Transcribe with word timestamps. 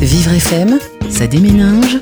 Vivre 0.00 0.32
FM, 0.32 0.78
ça 1.10 1.26
déménage. 1.26 1.98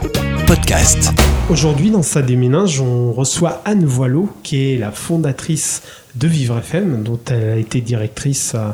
Podcast. 0.47 1.11
Aujourd'hui, 1.51 1.91
dans 1.91 2.05
sa 2.05 2.23
déménage, 2.23 2.81
on 2.81 3.13
reçoit 3.13 3.61
Anne 3.65 3.85
Voileau, 3.85 4.29
qui 4.45 4.71
est 4.71 4.79
la 4.79 4.93
fondatrice 4.93 5.83
de 6.15 6.29
Vivre 6.29 6.59
FM, 6.59 7.03
dont 7.03 7.19
elle 7.27 7.49
a 7.49 7.57
été 7.57 7.81
directrice 7.81 8.53
euh, 8.55 8.71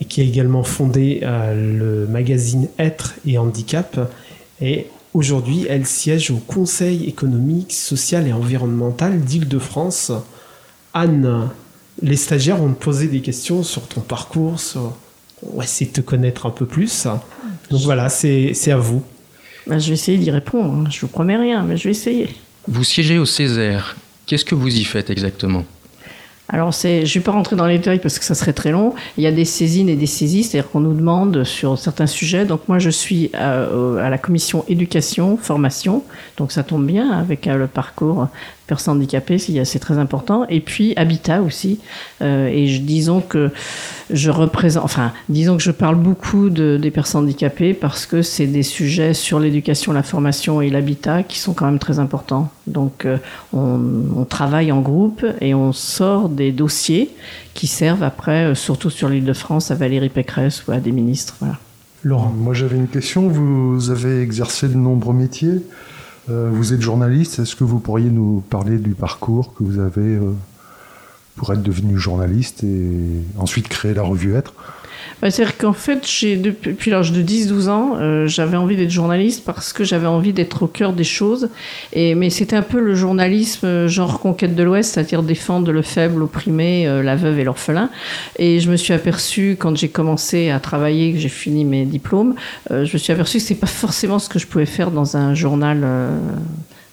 et 0.00 0.04
qui 0.04 0.20
a 0.20 0.24
également 0.24 0.64
fondé 0.64 1.20
euh, 1.22 1.54
le 1.78 2.06
magazine 2.08 2.66
Être 2.80 3.14
et 3.24 3.38
Handicap. 3.38 4.10
Et 4.60 4.88
aujourd'hui, 5.14 5.66
elle 5.68 5.86
siège 5.86 6.32
au 6.32 6.38
Conseil 6.38 7.04
économique, 7.04 7.72
social 7.72 8.26
et 8.26 8.32
environnemental 8.32 9.20
d'Île-de-France. 9.20 10.10
Anne, 10.92 11.50
les 12.02 12.16
stagiaires 12.16 12.56
vont 12.56 12.72
te 12.72 12.82
poser 12.82 13.06
des 13.06 13.20
questions 13.20 13.62
sur 13.62 13.86
ton 13.86 14.00
parcours, 14.00 14.58
sur... 14.58 14.92
on 15.44 15.58
va 15.58 15.64
essayer 15.64 15.88
de 15.88 15.94
te 15.94 16.00
connaître 16.00 16.46
un 16.46 16.50
peu 16.50 16.66
plus. 16.66 17.06
Donc 17.70 17.80
voilà, 17.82 18.08
c'est 18.08 18.52
c'est 18.54 18.72
à 18.72 18.76
vous. 18.76 19.02
Bah, 19.66 19.78
je 19.78 19.88
vais 19.88 19.94
essayer 19.94 20.18
d'y 20.18 20.30
répondre. 20.30 20.72
hein. 20.72 20.90
Je 20.90 21.00
vous 21.00 21.08
promets 21.08 21.36
rien, 21.36 21.62
mais 21.62 21.76
je 21.76 21.84
vais 21.84 21.90
essayer. 21.90 22.28
Vous 22.66 22.84
siégez 22.84 23.18
au 23.18 23.26
Césaire. 23.26 23.96
Qu'est-ce 24.26 24.44
que 24.44 24.54
vous 24.54 24.74
y 24.74 24.84
faites 24.84 25.10
exactement? 25.10 25.64
Alors, 26.52 26.74
c'est, 26.74 27.06
je 27.06 27.16
ne 27.16 27.20
vais 27.20 27.24
pas 27.24 27.30
rentrer 27.30 27.54
dans 27.54 27.66
les 27.66 27.78
détails 27.78 28.00
parce 28.00 28.18
que 28.18 28.24
ça 28.24 28.34
serait 28.34 28.52
très 28.52 28.72
long. 28.72 28.92
Il 29.16 29.22
y 29.22 29.26
a 29.28 29.32
des 29.32 29.44
saisines 29.44 29.88
et 29.88 29.94
des 29.94 30.06
saisies, 30.06 30.42
c'est-à-dire 30.42 30.68
qu'on 30.70 30.80
nous 30.80 30.94
demande 30.94 31.44
sur 31.44 31.78
certains 31.78 32.08
sujets. 32.08 32.44
Donc, 32.44 32.62
moi, 32.66 32.80
je 32.80 32.90
suis 32.90 33.30
euh, 33.36 34.04
à 34.04 34.10
la 34.10 34.18
commission 34.18 34.64
éducation, 34.68 35.36
formation. 35.36 36.02
Donc, 36.38 36.50
ça 36.50 36.64
tombe 36.64 36.84
bien 36.84 37.12
avec 37.12 37.46
euh, 37.46 37.56
le 37.56 37.66
parcours 37.68 38.26
personnes 38.66 38.96
handicapées, 38.98 39.38
c'est 39.38 39.64
c'est 39.64 39.78
très 39.80 39.98
important. 39.98 40.44
Et 40.48 40.60
puis, 40.60 40.92
habitat 40.96 41.42
aussi. 41.42 41.80
Euh, 42.20 42.48
et 42.48 42.66
je, 42.66 42.80
disons 42.80 43.20
que 43.20 43.50
je 44.12 44.30
représente, 44.30 44.84
enfin, 44.84 45.12
disons 45.28 45.56
que 45.56 45.62
je 45.62 45.70
parle 45.70 45.96
beaucoup 45.96 46.50
de, 46.50 46.78
des 46.80 46.90
personnes 46.90 47.24
handicapées 47.24 47.74
parce 47.74 48.06
que 48.06 48.22
c'est 48.22 48.46
des 48.46 48.62
sujets 48.62 49.14
sur 49.14 49.40
l'éducation, 49.40 49.92
la 49.92 50.02
formation 50.02 50.60
et 50.60 50.70
l'habitat 50.70 51.22
qui 51.22 51.38
sont 51.38 51.52
quand 51.52 51.66
même 51.66 51.78
très 51.78 51.98
importants. 51.98 52.50
Donc, 52.66 53.04
euh, 53.04 53.18
on, 53.52 53.80
on 54.16 54.24
travaille 54.24 54.72
en 54.72 54.80
groupe 54.80 55.24
et 55.40 55.54
on 55.54 55.72
sort 55.72 56.28
des 56.28 56.52
dossiers 56.52 57.10
qui 57.54 57.66
servent 57.66 58.02
après, 58.02 58.46
euh, 58.46 58.54
surtout 58.54 58.90
sur 58.90 59.08
l'île 59.08 59.24
de 59.24 59.32
France, 59.32 59.70
à 59.70 59.74
Valérie 59.74 60.08
Pécresse 60.08 60.66
ou 60.66 60.72
à 60.72 60.78
des 60.78 60.92
ministres. 60.92 61.36
Voilà. 61.40 61.58
Laurent. 62.02 62.32
Moi 62.36 62.54
j'avais 62.54 62.76
une 62.76 62.88
question, 62.88 63.28
vous 63.28 63.90
avez 63.90 64.22
exercé 64.22 64.68
de 64.68 64.76
nombreux 64.76 65.14
métiers, 65.14 65.62
Euh, 66.28 66.50
vous 66.52 66.72
êtes 66.72 66.82
journaliste, 66.82 67.38
est-ce 67.40 67.56
que 67.56 67.64
vous 67.64 67.80
pourriez 67.80 68.10
nous 68.10 68.42
parler 68.50 68.78
du 68.78 68.90
parcours 68.90 69.52
que 69.54 69.64
vous 69.64 69.78
avez 69.80 70.16
euh, 70.16 70.32
pour 71.36 71.52
être 71.52 71.62
devenu 71.62 71.98
journaliste 71.98 72.64
et 72.64 72.90
ensuite 73.38 73.68
créer 73.68 73.94
la 73.94 74.02
revue 74.02 74.36
Être 74.36 74.52
Bah, 75.22 75.30
C'est-à-dire 75.30 75.56
qu'en 75.56 75.72
fait, 75.72 76.00
depuis, 76.00 76.70
depuis 76.70 76.90
l'âge 76.90 77.12
de 77.12 77.22
10-12 77.22 77.68
ans, 77.68 77.96
euh, 77.96 78.26
j'avais 78.26 78.56
envie 78.56 78.76
d'être 78.76 78.90
journaliste 78.90 79.44
parce 79.44 79.72
que 79.72 79.84
j'avais 79.84 80.06
envie 80.06 80.32
d'être 80.32 80.62
au 80.62 80.66
cœur 80.66 80.92
des 80.92 81.04
choses. 81.04 81.48
Et, 81.92 82.14
mais 82.14 82.30
c'était 82.30 82.56
un 82.56 82.62
peu 82.62 82.80
le 82.80 82.94
journalisme 82.94 83.66
euh, 83.66 83.88
genre 83.88 84.20
conquête 84.20 84.54
de 84.54 84.62
l'Ouest, 84.62 84.94
c'est-à-dire 84.94 85.22
défendre 85.22 85.72
le 85.72 85.82
faible, 85.82 86.18
l'opprimé, 86.18 86.86
euh, 86.86 87.02
la 87.02 87.16
veuve 87.16 87.38
et 87.38 87.44
l'orphelin. 87.44 87.90
Et 88.38 88.60
je 88.60 88.70
me 88.70 88.76
suis 88.76 88.92
aperçue, 88.92 89.56
quand 89.58 89.76
j'ai 89.76 89.88
commencé 89.88 90.50
à 90.50 90.60
travailler, 90.60 91.12
que 91.12 91.18
j'ai 91.18 91.28
fini 91.28 91.64
mes 91.64 91.84
diplômes, 91.84 92.34
euh, 92.70 92.84
je 92.84 92.92
me 92.92 92.98
suis 92.98 93.12
aperçue 93.12 93.38
que 93.38 93.44
c'est 93.44 93.54
pas 93.54 93.66
forcément 93.66 94.18
ce 94.18 94.28
que 94.28 94.38
je 94.38 94.46
pouvais 94.46 94.66
faire 94.66 94.90
dans 94.90 95.16
un 95.16 95.34
journal. 95.34 95.86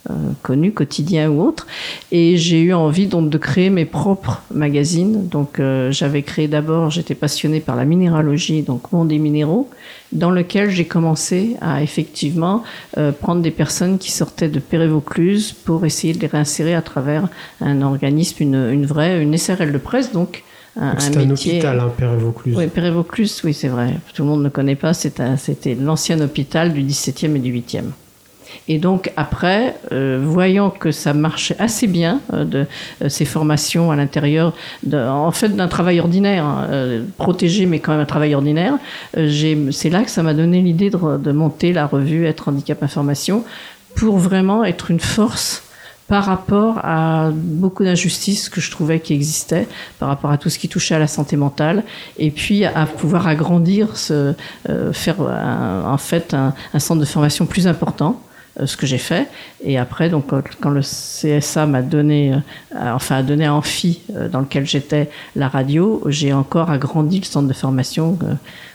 Euh, 0.10 0.14
euh, 0.18 0.32
connu, 0.42 0.72
quotidien 0.72 1.30
ou 1.30 1.42
autre. 1.42 1.68
Et 2.12 2.38
j'ai 2.38 2.62
eu 2.62 2.74
envie 2.74 3.08
donc 3.08 3.30
de 3.30 3.38
créer 3.38 3.70
mes 3.70 3.86
propres 3.86 4.42
magazines. 4.54 5.28
Donc 5.28 5.60
euh, 5.60 5.92
j'avais 5.92 6.22
créé 6.22 6.48
d'abord, 6.48 6.90
j'étais 6.92 7.16
passionnée 7.16 7.60
par 7.60 7.76
la 7.76 7.86
minéralogie, 7.86 8.62
donc 8.62 8.92
Monde 8.92 9.10
des 9.10 9.18
minéraux, 9.20 9.70
dans 10.12 10.32
lequel 10.32 10.70
j'ai 10.70 10.86
commencé 10.86 11.58
à 11.62 11.84
effectivement 11.84 12.64
euh, 12.98 13.12
prendre 13.12 13.42
des 13.42 13.52
personnes 13.52 13.98
qui 13.98 14.12
sortaient 14.12 14.50
de 14.50 14.60
Péré-Vaucluse 14.60 15.54
pour 15.54 15.86
essayer 15.86 16.14
de 16.14 16.20
les 16.20 16.28
réinsérer 16.28 16.74
à 16.74 16.82
travers 16.82 17.28
un 17.62 17.82
organisme, 17.82 18.44
une, 18.44 18.70
une 18.72 18.86
vraie, 18.86 19.22
une 19.22 19.38
SRL 19.38 19.72
de 19.72 19.78
presse, 19.78 20.12
donc 20.12 20.44
un, 20.80 20.98
C'est 21.00 21.18
un, 21.18 21.26
métier. 21.26 21.54
hôpital, 21.54 21.80
hein, 21.80 21.92
Père-et-Vaucluse. 21.98 22.56
Oui, 22.56 22.68
Péré-Vaucluse, 22.68 23.42
oui, 23.44 23.54
c'est 23.54 23.68
vrai. 23.68 23.96
Tout 24.14 24.22
le 24.24 24.30
monde 24.30 24.44
ne 24.44 24.50
connaît 24.50 24.76
pas. 24.76 24.94
C'était 24.94 25.76
l'ancien 25.76 26.22
hôpital 26.22 26.72
du 26.72 26.84
17e 26.84 27.36
et 27.36 27.40
du 27.40 27.52
8e. 27.52 27.86
Et 28.68 28.80
donc 28.80 29.12
après, 29.16 29.76
euh, 29.92 30.22
voyant 30.24 30.70
que 30.70 30.92
ça 30.92 31.14
marchait 31.14 31.56
assez 31.60 31.88
bien, 31.88 32.20
euh, 32.34 32.66
euh, 33.02 33.10
ces 33.10 33.26
formations 33.26 33.92
à 33.92 33.96
l'intérieur, 33.96 34.54
en 34.94 35.32
fait 35.32 35.50
d'un 35.50 35.68
travail 35.68 36.00
ordinaire, 36.00 36.46
hein, 36.46 36.68
protégé 37.18 37.66
mais 37.66 37.80
quand 37.80 37.92
même 37.94 38.02
un 38.02 38.06
travail 38.06 38.36
ordinaire, 38.36 38.78
c'est 39.14 39.90
là 39.90 40.04
que 40.04 40.10
ça 40.10 40.24
m'a 40.24 40.34
donné 40.34 40.62
l'idée 40.62 40.90
de, 40.90 41.32
monter 41.32 41.72
la 41.72 41.86
revue 41.86 42.26
Être 42.26 42.50
Handicap 42.50 42.84
Information 42.84 43.44
pour 43.96 44.18
vraiment 44.18 44.64
être 44.64 44.92
une 44.92 45.00
force 45.00 45.64
par 46.08 46.24
rapport 46.24 46.80
à 46.84 47.32
beaucoup 47.34 47.84
d'injustices 47.84 48.50
que 48.50 48.62
je 48.62 48.72
trouvais 48.72 49.00
qui 49.00 49.14
existaient, 49.14 49.68
par 50.00 50.08
rapport 50.08 50.32
à 50.32 50.38
tout 50.38 50.50
ce 50.50 50.58
qui 50.58 50.70
touchait 50.70 50.96
à 50.96 51.00
la 51.00 51.08
santé 51.08 51.36
mentale, 51.36 51.84
et 52.18 52.32
puis 52.32 52.64
à 52.64 52.86
pouvoir 52.86 53.28
agrandir, 53.28 53.98
ce, 53.98 54.34
faire 54.94 55.20
en 55.22 55.98
fait 55.98 56.34
un, 56.34 56.80
centre 56.80 57.02
de 57.02 57.06
formation 57.06 57.46
plus 57.46 57.68
important 57.68 58.22
ce 58.66 58.78
que 58.78 58.86
j'ai 58.86 58.98
fait. 58.98 59.28
Et 59.64 59.78
après, 59.78 60.10
donc, 60.10 60.26
quand, 60.60 60.70
le 60.70 60.82
CSA 60.82 61.66
m'a 61.66 61.82
donné, 61.82 62.34
euh, 62.34 62.94
enfin, 62.94 63.18
a 63.18 63.24
donné 63.24 63.46
à 63.46 63.54
Amphi, 63.54 64.02
euh, 64.16 64.28
dans 64.30 64.40
lequel 64.40 64.66
j'étais, 64.66 65.10
la 65.36 65.48
radio, 65.48 66.02
j'ai 66.08 66.34
encore 66.34 66.72
agrandi 66.72 67.20
le 67.20 67.26
centre 67.26 67.48
de 67.48 67.54
formation 67.54 68.18
euh, 68.24 68.34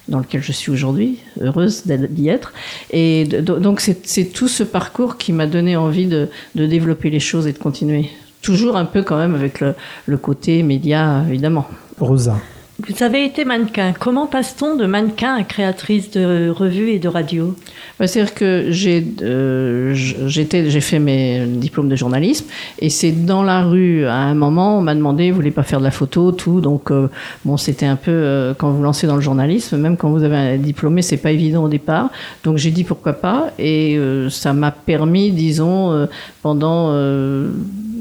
dans 0.09 0.19
lequel 0.19 0.43
je 0.43 0.53
suis 0.53 0.71
aujourd'hui, 0.71 1.19
heureuse 1.41 1.85
d'y 1.87 2.29
être. 2.29 2.53
Et 2.91 3.25
donc, 3.25 3.81
c'est 3.81 4.33
tout 4.33 4.49
ce 4.49 4.63
parcours 4.63 5.17
qui 5.17 5.33
m'a 5.33 5.47
donné 5.47 5.77
envie 5.77 6.07
de, 6.07 6.29
de 6.55 6.67
développer 6.67 7.11
les 7.11 7.21
choses 7.21 7.47
et 7.47 7.53
de 7.53 7.59
continuer. 7.59 8.11
Toujours 8.43 8.77
un 8.77 8.85
peu 8.85 9.03
quand 9.03 9.17
même 9.17 9.37
avec 9.37 9.61
le, 9.61 9.75
le 10.07 10.17
côté 10.17 10.63
média, 10.65 11.23
évidemment. 11.29 11.69
Rosa. 12.01 12.37
Vous 12.79 13.03
avez 13.03 13.25
été 13.25 13.45
mannequin. 13.45 13.93
Comment 13.93 14.27
passe-t-on 14.27 14.77
de 14.77 14.87
mannequin 14.87 15.35
à 15.35 15.45
créatrice 15.45 16.11
de 16.11 16.49
revues 16.49 16.91
et 16.91 16.99
de 16.99 17.07
radio 17.07 17.55
Bah, 18.01 18.07
C'est-à-dire 18.07 18.35
que 18.35 18.69
j'ai 18.71 19.07
euh, 19.21 19.95
fait 19.95 20.99
mes 20.99 21.47
diplômes 21.47 21.91
de 21.91 21.97
journalisme 21.97 22.47
et 22.79 22.89
c'est 22.89 23.13
dans 23.13 23.43
la 23.43 23.63
rue 23.63 24.07
à 24.07 24.17
un 24.17 24.35
moment 24.35 24.79
on 24.79 24.81
m'a 24.81 24.95
demandé 24.95 25.31
vous 25.31 25.37
voulez 25.37 25.51
pas 25.51 25.63
faire 25.63 25.79
de 25.81 25.85
la 25.85 25.91
photo 25.91 26.33
tout 26.33 26.61
donc 26.61 26.91
euh, 26.91 27.09
bon 27.45 27.57
c'était 27.57 27.87
un 27.87 27.97
peu 27.97 28.11
euh, 28.11 28.55
quand 28.55 28.71
vous 28.71 28.83
lancez 28.83 29.07
dans 29.07 29.17
le 29.17 29.21
journalisme 29.21 29.77
même 29.77 29.97
quand 29.97 30.11
vous 30.11 30.25
avez 30.25 30.37
un 30.37 30.57
diplômé 30.57 31.03
c'est 31.03 31.19
pas 31.19 31.31
évident 31.31 31.65
au 31.65 31.69
départ 31.69 32.11
donc 32.43 32.57
j'ai 32.57 32.71
dit 32.71 32.85
pourquoi 32.85 33.13
pas 33.13 33.51
et 33.59 33.97
euh, 33.97 34.31
ça 34.31 34.53
m'a 34.53 34.71
permis 34.71 35.31
disons 35.31 36.09
pendant 36.43 36.91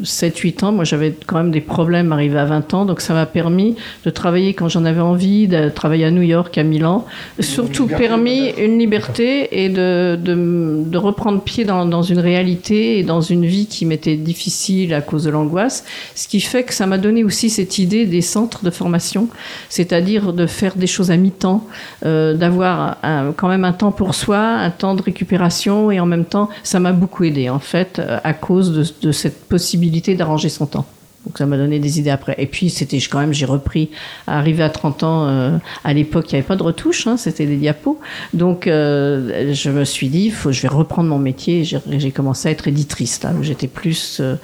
7-8 0.04 0.66
ans, 0.66 0.72
moi 0.72 0.84
j'avais 0.84 1.16
quand 1.26 1.38
même 1.38 1.52
des 1.52 1.62
problèmes 1.62 2.12
arrivé 2.12 2.38
à 2.38 2.46
20 2.46 2.74
ans, 2.74 2.86
donc 2.86 3.02
ça 3.02 3.14
m'a 3.14 3.26
permis 3.26 3.76
de 4.06 4.10
travailler 4.10 4.54
quand 4.54 4.70
j'en 4.70 4.86
avais 4.86 5.02
envie, 5.02 5.48
de 5.48 5.70
travailler 5.70 6.06
à 6.06 6.12
New 6.12 6.22
York, 6.22 6.58
à 6.58 6.64
Milan, 6.64 7.06
surtout 7.40 7.88
permis 7.88 8.50
une 8.58 8.80
liberté 8.80 9.64
et 9.64 9.70
de, 9.70 10.18
de, 10.22 10.84
de 10.86 10.98
reprendre 10.98 11.42
pied 11.42 11.66
dans, 11.66 11.86
dans 11.86 12.02
une 12.02 12.20
réalité 12.20 13.00
et 13.00 13.04
dans 13.04 13.22
une 13.22 13.46
vie 13.46 13.68
qui 13.68 13.86
m'était 13.86 14.16
difficile 14.16 14.94
à 14.94 15.02
cause 15.02 15.26
de 15.26 15.30
l'angoisse, 15.30 15.86
ce 16.16 16.28
qui 16.28 16.40
fait 16.40 16.64
que 16.64 16.74
ça 16.74 16.88
m'a 16.88 16.98
donné 16.98 17.24
aussi 17.24 17.50
cette 17.50 17.78
idée 17.78 18.06
des 18.06 18.22
centres 18.22 18.64
de 18.64 18.70
formation, 18.70 19.28
c'est-à-dire 19.70 20.34
de 20.34 20.46
faire 20.46 20.76
des 20.76 20.88
choses 20.88 21.12
à 21.12 21.18
mi-temps, 21.18 21.68
euh, 22.06 22.34
d'avoir 22.34 22.98
quand 23.38 23.48
même 23.48 23.66
un 23.66 23.74
temps 23.74 23.92
pour 23.92 24.16
soi, 24.16 24.40
un 24.40 24.70
temps 24.70 24.96
de 24.96 25.02
récupération 25.02 25.92
et 25.92 26.00
en 26.00 26.06
même 26.06 26.26
temps, 26.26 26.50
ça 26.64 26.80
m'a 26.80 26.92
beaucoup 26.92 27.24
aidé 27.24 27.50
en 27.50 27.60
fait 27.60 28.00
euh, 28.00 28.20
à 28.24 28.34
cause 28.34 28.72
de, 28.74 29.08
de 29.08 29.12
cette 29.12 29.46
possibilité 29.46 29.91
d'arranger 30.16 30.50
son 30.50 30.66
temps. 30.66 30.86
Donc 31.26 31.38
ça 31.38 31.46
m'a 31.46 31.56
donné 31.56 31.78
des 31.78 32.00
idées 32.00 32.10
après. 32.10 32.34
Et 32.40 32.48
puis 32.48 32.70
c'était 32.72 32.98
quand 32.98 33.20
même 33.20 33.32
j'ai 33.34 33.46
repris 33.46 33.92
arrivé 34.26 34.64
à 34.64 34.70
30 34.72 35.04
ans 35.04 35.28
euh, 35.28 35.58
à 35.84 35.94
l'époque 35.94 36.32
il 36.32 36.36
n'y 36.36 36.40
avait 36.40 36.48
pas 36.48 36.56
de 36.56 36.64
retouche 36.64 37.06
hein, 37.06 37.16
c'était 37.16 37.46
des 37.46 37.58
diapos. 37.58 38.00
Donc 38.34 38.66
euh, 38.66 39.54
je 39.54 39.70
me 39.70 39.86
suis 39.86 40.10
dit 40.10 40.32
faut 40.32 40.52
je 40.52 40.62
vais 40.62 40.68
reprendre 40.68 41.10
mon 41.10 41.20
métier 41.20 41.64
j'ai 41.64 42.12
commencé 42.12 42.48
à 42.50 42.52
être 42.52 42.68
éditrice 42.68 43.22
là 43.22 43.34
où 43.40 43.44
j'étais 43.44 43.68
plus 43.68 44.20
euh, 44.20 44.36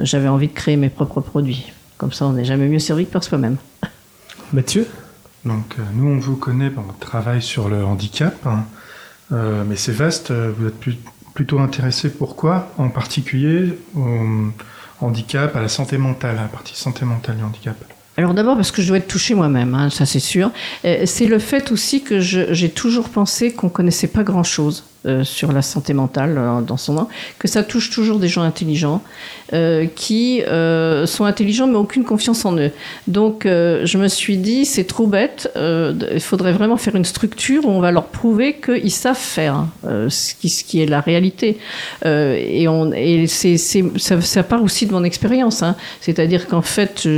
j'avais 0.00 0.28
envie 0.28 0.48
de 0.48 0.54
créer 0.54 0.76
mes 0.76 0.88
propres 0.88 1.20
produits. 1.20 1.70
Comme 1.98 2.12
ça 2.12 2.24
on 2.26 2.32
n'est 2.32 2.46
jamais 2.46 2.66
mieux 2.66 2.78
servi 2.78 3.04
que 3.04 3.12
par 3.12 3.22
soi-même. 3.22 3.56
Mathieu? 4.54 4.86
Donc 5.44 5.74
euh, 5.78 5.82
nous, 5.94 6.08
on 6.08 6.18
vous 6.18 6.36
connaît 6.36 6.70
par 6.70 6.84
votre 6.84 6.98
travail 6.98 7.42
sur 7.42 7.68
le 7.68 7.84
handicap, 7.84 8.34
hein. 8.46 8.64
Euh, 9.32 9.64
mais 9.66 9.76
c'est 9.76 9.92
vaste. 9.92 10.30
Vous 10.30 10.68
êtes 10.68 10.78
plus- 10.78 10.98
plutôt 11.34 11.58
intéressé 11.58 12.10
pourquoi, 12.10 12.70
en 12.78 12.90
particulier 12.90 13.78
au 13.96 14.18
handicap, 15.02 15.54
à 15.56 15.60
la 15.60 15.68
santé 15.68 15.98
mentale, 15.98 16.38
à 16.38 16.42
la 16.42 16.48
partie 16.48 16.76
santé 16.76 17.04
mentale 17.04 17.36
du 17.36 17.44
handicap. 17.44 17.76
Alors 18.16 18.34
d'abord 18.34 18.56
parce 18.56 18.70
que 18.70 18.82
je 18.82 18.88
dois 18.88 18.98
être 18.98 19.08
touchée 19.08 19.34
moi-même, 19.34 19.74
hein, 19.74 19.88
ça 19.88 20.04
c'est 20.04 20.20
sûr. 20.20 20.50
Euh, 20.84 21.02
C'est 21.06 21.26
le 21.26 21.38
fait 21.38 21.72
aussi 21.72 22.02
que 22.02 22.20
j'ai 22.20 22.70
toujours 22.70 23.08
pensé 23.08 23.52
qu'on 23.52 23.70
connaissait 23.70 24.06
pas 24.06 24.22
grand-chose. 24.22 24.84
Euh, 25.04 25.24
sur 25.24 25.50
la 25.50 25.62
santé 25.62 25.94
mentale 25.94 26.36
euh, 26.38 26.60
dans 26.60 26.76
son 26.76 26.92
nom, 26.92 27.08
que 27.40 27.48
ça 27.48 27.64
touche 27.64 27.90
toujours 27.90 28.20
des 28.20 28.28
gens 28.28 28.42
intelligents, 28.42 29.02
euh, 29.52 29.86
qui 29.96 30.42
sont 31.06 31.24
intelligents 31.24 31.66
mais 31.66 31.76
aucune 31.76 32.04
confiance 32.04 32.44
en 32.44 32.56
eux. 32.56 32.70
Donc 33.08 33.42
je 33.44 33.98
me 33.98 34.06
suis 34.06 34.36
dit, 34.36 34.64
c'est 34.64 34.84
trop 34.84 35.08
bête, 35.08 35.50
il 35.56 36.20
faudrait 36.20 36.52
vraiment 36.52 36.76
faire 36.76 36.94
une 36.94 37.04
structure 37.04 37.66
où 37.66 37.70
on 37.70 37.80
va 37.80 37.90
leur 37.90 38.06
prouver 38.06 38.54
qu'ils 38.54 38.92
savent 38.92 39.16
faire, 39.16 39.66
ce, 39.82 40.34
qui, 40.34 40.80
est 40.80 40.86
la 40.86 41.00
réalité. 41.00 41.58
Et 42.04 43.26
ça, 43.26 44.42
part 44.42 44.62
aussi 44.62 44.86
de 44.86 44.92
mon 44.92 45.04
expérience, 45.04 45.62
hein. 45.62 45.76
c'est-à-dire 46.00 46.46
qu'en 46.46 46.62
fait, 46.62 47.08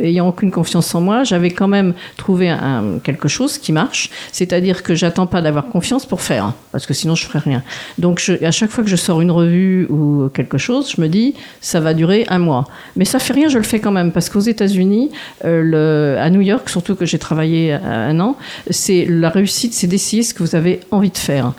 ayant 0.00 0.28
aucune 0.28 0.50
confiance 0.50 0.94
en 0.94 1.00
moi, 1.00 1.24
j'avais 1.24 1.50
quand 1.50 1.68
même 1.68 1.94
trouvé 2.16 2.54
quelque 3.02 3.28
chose 3.28 3.58
qui 3.58 3.72
marche, 3.72 4.10
c'est-à-dire 4.32 4.82
que 4.82 4.94
j'attends 4.94 5.26
pas 5.26 5.42
d'avoir 5.42 5.66
confiance 5.66 6.06
pour 6.06 6.22
faire, 6.22 6.52
parce 6.72 6.86
que 6.86 6.94
sinon 6.94 7.14
je 7.14 7.24
ferais 7.24 7.33
rien. 7.38 7.62
Donc 7.98 8.22
à 8.42 8.50
chaque 8.50 8.70
fois 8.70 8.84
que 8.84 8.90
je 8.90 8.96
sors 8.96 9.20
une 9.20 9.30
revue 9.30 9.86
ou 9.90 10.28
quelque 10.28 10.58
chose, 10.58 10.92
je 10.94 11.00
me 11.00 11.08
dis 11.08 11.34
ça 11.60 11.80
va 11.80 11.94
durer 11.94 12.24
un 12.28 12.38
mois. 12.38 12.64
Mais 12.96 13.04
ça 13.04 13.18
fait 13.18 13.32
rien, 13.32 13.48
je 13.48 13.58
le 13.58 13.64
fais 13.64 13.80
quand 13.80 13.92
même 13.92 14.12
parce 14.12 14.28
qu'aux 14.28 14.40
États-Unis, 14.40 15.10
euh, 15.44 16.24
à 16.24 16.30
New 16.30 16.40
York, 16.40 16.68
surtout 16.68 16.94
que 16.94 17.06
j'ai 17.06 17.18
travaillé 17.18 17.72
un 17.72 18.18
an, 18.20 18.36
c'est 18.70 19.06
la 19.08 19.30
réussite, 19.30 19.74
c'est 19.74 19.86
d'essayer 19.86 20.22
ce 20.22 20.34
que 20.34 20.42
vous 20.42 20.54
avez 20.54 20.80
envie 20.90 21.10
de 21.10 21.18
faire. 21.18 21.52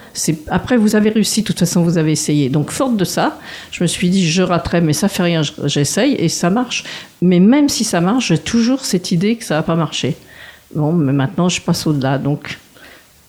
Après 0.50 0.78
vous 0.78 0.96
avez 0.96 1.10
réussi, 1.10 1.42
de 1.42 1.48
toute 1.48 1.60
façon 1.60 1.84
vous 1.84 1.98
avez 1.98 2.12
essayé. 2.12 2.50
Donc 2.50 2.72
forte 2.72 2.98
de 2.98 3.06
ça, 3.06 3.40
je 3.72 3.84
me 3.84 3.88
suis 3.88 4.10
dit 4.10 4.30
je 4.30 4.42
raterai, 4.42 4.82
mais 4.82 4.94
ça 4.94 5.08
fait 5.08 5.24
rien, 5.24 5.42
j'essaye 5.66 6.14
et 6.16 6.30
ça 6.30 6.50
marche. 6.50 6.84
Mais 7.22 7.40
même 7.40 7.70
si 7.70 7.84
ça 7.84 8.02
marche, 8.02 8.28
j'ai 8.28 8.38
toujours 8.38 8.86
cette 8.86 9.12
idée 9.12 9.36
que 9.36 9.44
ça 9.44 9.56
va 9.56 9.64
pas 9.64 9.76
marcher. 9.76 10.16
Bon, 10.74 10.92
mais 10.92 11.14
maintenant 11.14 11.50
je 11.50 11.62
passe 11.62 11.88
au-delà, 11.88 12.18
donc 12.18 12.58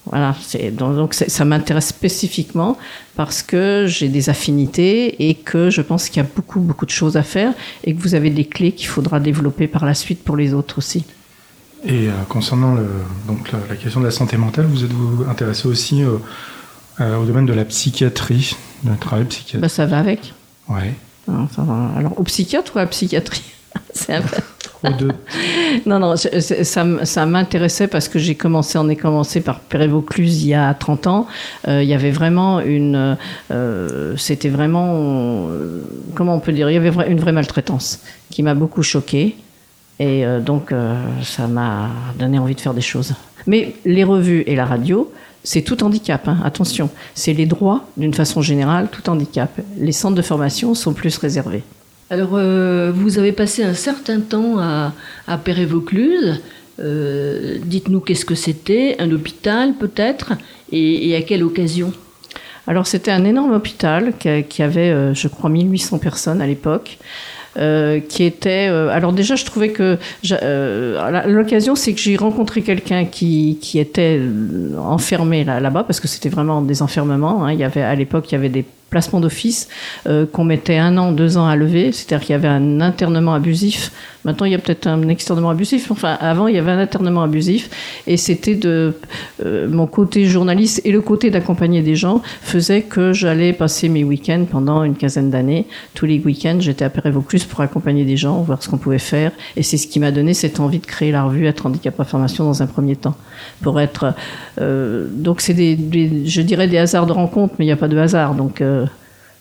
voilà, 0.06 0.36
donc 0.72 1.14
ça 1.14 1.44
m'intéresse 1.44 1.88
spécifiquement 1.88 2.78
parce 3.16 3.42
que 3.42 3.86
j'ai 3.88 4.08
des 4.08 4.30
affinités 4.30 5.28
et 5.28 5.34
que 5.34 5.68
je 5.68 5.82
pense 5.82 6.08
qu'il 6.08 6.22
y 6.22 6.26
a 6.26 6.28
beaucoup, 6.34 6.60
beaucoup 6.60 6.86
de 6.86 6.90
choses 6.90 7.16
à 7.16 7.24
faire 7.24 7.52
et 7.82 7.92
que 7.92 8.00
vous 8.00 8.14
avez 8.14 8.30
des 8.30 8.44
clés 8.44 8.72
qu'il 8.72 8.86
faudra 8.86 9.18
développer 9.18 9.66
par 9.66 9.84
la 9.84 9.94
suite 9.94 10.22
pour 10.22 10.36
les 10.36 10.54
autres 10.54 10.78
aussi. 10.78 11.04
Et 11.84 12.08
euh, 12.08 12.12
concernant 12.28 12.74
le, 12.74 12.86
donc, 13.26 13.50
la, 13.52 13.58
la, 13.68 13.76
question 13.76 14.00
de 14.00 14.06
la 14.06 14.10
santé 14.10 14.36
mentale, 14.36 14.66
vous 14.66 14.84
êtes-vous 14.84 15.24
intéressé 15.28 15.68
aussi 15.68 16.02
euh, 16.02 16.18
euh, 17.00 17.16
au 17.18 17.24
domaine 17.24 17.46
de 17.46 17.52
la 17.52 17.64
psychiatrie, 17.64 18.56
de 18.84 18.94
travail 18.96 19.24
psychiatrique? 19.26 19.60
Bah, 19.60 19.68
Ça 19.68 19.86
va 19.86 19.98
avec. 19.98 20.34
Ouais. 20.68 20.94
Alors, 21.28 21.48
alors, 21.96 22.18
au 22.18 22.22
psychiatre 22.22 22.76
ou 22.76 22.78
à 22.78 22.82
la 22.82 22.88
psychiatrie? 22.88 23.42
C'est 23.94 24.14
un 24.14 24.22
peu... 24.22 24.36
Non, 25.86 25.98
non, 25.98 26.14
ça, 26.16 27.26
m'intéressait 27.26 27.88
parce 27.88 28.08
que 28.08 28.18
j'ai 28.18 28.34
commencé, 28.34 28.78
on 28.78 28.88
est 28.88 28.96
commencé 28.96 29.40
par 29.40 29.60
Pérévaucluse 29.60 30.42
il 30.42 30.48
y 30.48 30.54
a 30.54 30.72
30 30.74 31.06
ans. 31.06 31.26
Euh, 31.68 31.82
il 31.82 31.88
y 31.88 31.94
avait 31.94 32.10
vraiment 32.10 32.60
une. 32.60 33.16
Euh, 33.50 34.14
C'était 34.16 34.48
vraiment. 34.48 35.48
Euh, 35.50 35.82
comment 36.14 36.34
on 36.34 36.40
peut 36.40 36.52
dire 36.52 36.70
Il 36.70 36.74
y 36.74 36.76
avait 36.76 37.10
une 37.10 37.20
vraie 37.20 37.32
maltraitance 37.32 38.00
qui 38.30 38.42
m'a 38.42 38.54
beaucoup 38.54 38.82
choquée. 38.82 39.36
Et 39.98 40.26
donc, 40.44 40.74
ça 41.22 41.46
m'a 41.46 41.88
donné 42.18 42.38
envie 42.38 42.54
de 42.54 42.60
faire 42.60 42.74
des 42.74 42.82
choses. 42.82 43.14
Mais 43.46 43.74
les 43.86 44.04
revues 44.04 44.42
et 44.46 44.54
la 44.54 44.66
radio, 44.66 45.10
c'est 45.42 45.62
tout 45.62 45.82
handicap, 45.82 46.28
hein, 46.28 46.38
attention. 46.44 46.90
C'est 47.14 47.32
les 47.32 47.46
droits, 47.46 47.86
d'une 47.96 48.12
façon 48.12 48.42
générale, 48.42 48.88
tout 48.92 49.08
handicap. 49.08 49.50
Les 49.78 49.92
centres 49.92 50.16
de 50.16 50.20
formation 50.20 50.74
sont 50.74 50.92
plus 50.92 51.16
réservés. 51.16 51.62
Alors, 52.08 52.30
euh, 52.34 52.92
vous 52.94 53.18
avez 53.18 53.32
passé 53.32 53.64
un 53.64 53.74
certain 53.74 54.20
temps 54.20 54.58
à, 54.58 54.92
à 55.26 55.38
Pérévaucluse. 55.38 56.40
Euh, 56.78 57.58
Dites-nous 57.64 58.00
qu'est-ce 58.00 58.24
que 58.24 58.36
c'était, 58.36 58.94
un 59.00 59.10
hôpital 59.10 59.74
peut-être, 59.74 60.34
et, 60.70 61.16
à 61.16 61.22
quelle 61.22 61.42
occasion? 61.42 61.92
Alors, 62.68 62.86
c'était 62.86 63.10
un 63.10 63.24
énorme 63.24 63.52
hôpital 63.52 64.12
qui, 64.18 64.62
avait, 64.62 64.90
euh, 64.90 65.14
je 65.14 65.26
crois, 65.26 65.50
1800 65.50 65.98
personnes 65.98 66.40
à 66.40 66.46
l'époque. 66.46 66.98
Qui 68.10 68.24
était. 68.24 68.66
Alors 68.66 69.14
déjà, 69.14 69.34
je 69.34 69.46
trouvais 69.46 69.70
que 69.70 69.96
l'occasion, 71.26 71.74
c'est 71.74 71.94
que 71.94 71.98
j'ai 71.98 72.16
rencontré 72.16 72.60
quelqu'un 72.60 73.06
qui, 73.06 73.56
qui 73.62 73.78
était 73.78 74.20
enfermé 74.78 75.42
là, 75.42 75.58
là-bas 75.58 75.84
parce 75.84 75.98
que 75.98 76.06
c'était 76.06 76.28
vraiment 76.28 76.60
des 76.60 76.82
enfermements. 76.82 77.46
Hein. 77.46 77.54
Il 77.54 77.58
y 77.58 77.64
avait 77.64 77.80
à 77.80 77.94
l'époque, 77.94 78.30
il 78.30 78.34
y 78.34 78.36
avait 78.36 78.50
des 78.50 78.66
placements 78.90 79.20
d'office 79.20 79.68
euh, 80.06 80.26
qu'on 80.26 80.44
mettait 80.44 80.78
un 80.78 80.96
an, 80.96 81.12
deux 81.12 81.36
ans 81.36 81.46
à 81.46 81.56
lever. 81.56 81.92
C'est-à-dire 81.92 82.26
qu'il 82.26 82.32
y 82.32 82.36
avait 82.36 82.48
un 82.48 82.80
internement 82.80 83.34
abusif. 83.34 83.92
Maintenant, 84.24 84.46
il 84.46 84.52
y 84.52 84.54
a 84.54 84.58
peut-être 84.58 84.86
un 84.88 85.08
externement 85.08 85.50
abusif. 85.50 85.90
Enfin, 85.90 86.16
avant, 86.20 86.48
il 86.48 86.56
y 86.56 86.58
avait 86.58 86.72
un 86.72 86.78
internement 86.78 87.22
abusif. 87.22 87.70
Et 88.06 88.16
c'était 88.16 88.54
de 88.54 88.94
euh, 89.44 89.68
mon 89.68 89.86
côté 89.86 90.26
journaliste 90.26 90.80
et 90.84 90.92
le 90.92 91.00
côté 91.00 91.30
d'accompagner 91.30 91.82
des 91.82 91.94
gens 91.94 92.22
faisait 92.42 92.82
que 92.82 93.12
j'allais 93.12 93.52
passer 93.52 93.88
mes 93.88 94.02
week-ends 94.02 94.44
pendant 94.50 94.82
une 94.82 94.96
quinzaine 94.96 95.30
d'années. 95.30 95.66
Tous 95.94 96.06
les 96.06 96.18
week-ends, 96.18 96.58
j'étais 96.58 96.84
à 96.84 96.90
Pérévaucluse 96.90 97.44
pour 97.44 97.60
accompagner 97.60 98.04
des 98.04 98.16
gens, 98.16 98.42
voir 98.42 98.62
ce 98.62 98.68
qu'on 98.68 98.78
pouvait 98.78 98.98
faire. 98.98 99.30
Et 99.56 99.62
c'est 99.62 99.76
ce 99.76 99.86
qui 99.86 100.00
m'a 100.00 100.10
donné 100.10 100.34
cette 100.34 100.58
envie 100.58 100.78
de 100.78 100.86
créer 100.86 101.12
la 101.12 101.22
revue 101.24 101.46
Être 101.46 101.66
handicap 101.66 101.98
information 102.00 102.44
dans 102.44 102.62
un 102.62 102.66
premier 102.66 102.96
temps. 102.96 103.14
Pour 103.62 103.80
être 103.80 104.14
euh, 104.60 105.06
donc 105.10 105.40
c'est 105.40 105.54
des, 105.54 105.76
des, 105.76 106.26
je 106.26 106.40
dirais 106.40 106.66
des 106.68 106.78
hasards 106.78 107.06
de 107.06 107.12
rencontre, 107.12 107.54
mais 107.58 107.64
il 107.64 107.68
n'y 107.68 107.72
a 107.72 107.76
pas 107.76 107.88
de 107.88 107.98
hasard. 107.98 108.34
Donc 108.34 108.60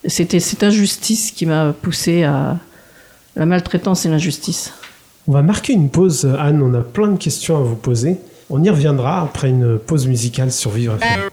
c'était 0.08 0.40
cette 0.40 0.64
injustice 0.64 1.32
qui 1.32 1.46
m'a 1.46 1.74
poussé 1.74 2.24
à 2.24 2.58
la 3.36 3.46
maltraitance 3.46 4.06
et 4.06 4.10
l'injustice. 4.10 4.74
On 5.28 5.32
va 5.32 5.42
marquer 5.42 5.74
une 5.74 5.90
pause, 5.90 6.32
Anne. 6.40 6.62
On 6.62 6.74
a 6.74 6.82
plein 6.82 7.08
de 7.08 7.18
questions 7.18 7.58
à 7.58 7.62
vous 7.62 7.76
poser. 7.76 8.18
On 8.50 8.64
y 8.64 8.70
reviendra 8.70 9.22
après 9.22 9.50
une 9.50 9.80
pause 9.80 10.08
musicale 10.08 10.52
sur 10.52 10.72
Vivre 10.72 10.98
FM. 11.02 11.30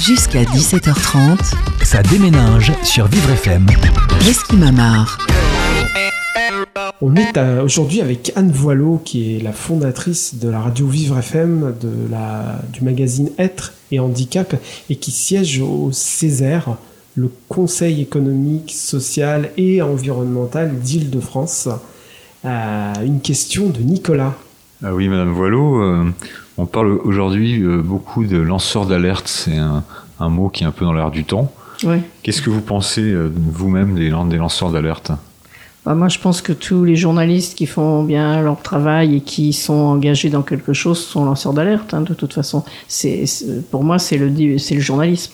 Jusqu'à 0.00 0.42
17h30, 0.42 1.38
ça 1.84 2.02
déménage 2.02 2.72
sur 2.82 3.06
Vivre 3.06 3.30
FM. 3.30 3.66
Reski 4.26 4.56
Mamar. 4.56 5.18
On 7.00 7.14
est 7.16 7.38
aujourd'hui 7.62 8.00
avec 8.00 8.32
Anne 8.34 8.50
Voileau, 8.50 9.00
qui 9.04 9.36
est 9.36 9.40
la 9.40 9.52
fondatrice 9.52 10.34
de 10.34 10.48
la 10.48 10.60
radio 10.60 10.86
Vivre 10.86 11.18
FM, 11.18 11.74
de 11.80 12.10
la, 12.10 12.60
du 12.72 12.82
magazine 12.82 13.30
Être 13.38 13.72
et 13.92 14.00
Handicap, 14.00 14.54
et 14.88 14.96
qui 14.96 15.10
siège 15.10 15.60
au 15.60 15.90
Césaire, 15.92 16.76
le 17.20 17.30
Conseil 17.48 18.00
économique, 18.00 18.72
social 18.72 19.50
et 19.58 19.82
environnemental 19.82 20.78
d'Île-de-France. 20.78 21.68
Euh, 22.46 22.92
une 23.04 23.20
question 23.20 23.68
de 23.68 23.80
Nicolas. 23.80 24.34
Ah 24.82 24.94
oui, 24.94 25.08
Madame 25.08 25.30
Voileau, 25.32 25.82
euh, 25.82 26.10
on 26.56 26.64
parle 26.64 26.92
aujourd'hui 27.04 27.62
euh, 27.62 27.82
beaucoup 27.82 28.24
de 28.24 28.38
lanceurs 28.38 28.86
d'alerte. 28.86 29.28
C'est 29.28 29.58
un, 29.58 29.84
un, 30.18 30.28
mot 30.30 30.48
qui 30.48 30.64
est 30.64 30.66
un 30.66 30.70
peu 30.70 30.86
dans 30.86 30.94
l'air 30.94 31.10
du 31.10 31.24
temps. 31.24 31.52
Oui. 31.84 31.98
Qu'est-ce 32.22 32.40
que 32.40 32.48
vous 32.48 32.62
pensez 32.62 33.14
vous-même 33.34 33.94
des, 33.94 34.10
des 34.30 34.36
lanceurs 34.36 34.70
d'alerte? 34.70 35.12
Bah 35.84 35.94
moi, 35.94 36.08
je 36.08 36.18
pense 36.18 36.42
que 36.42 36.52
tous 36.52 36.84
les 36.84 36.96
journalistes 36.96 37.56
qui 37.56 37.66
font 37.66 38.02
bien 38.02 38.42
leur 38.42 38.60
travail 38.60 39.16
et 39.16 39.20
qui 39.20 39.54
sont 39.54 39.72
engagés 39.72 40.28
dans 40.28 40.42
quelque 40.42 40.74
chose 40.74 40.98
sont 40.98 41.24
lanceurs 41.24 41.54
d'alerte. 41.54 41.94
Hein, 41.94 42.02
de 42.02 42.12
toute 42.12 42.34
façon, 42.34 42.64
c'est 42.86 43.24
pour 43.70 43.82
moi, 43.82 43.98
c'est 43.98 44.18
le 44.18 44.58
c'est 44.58 44.74
le 44.74 44.80
journalisme. 44.80 45.32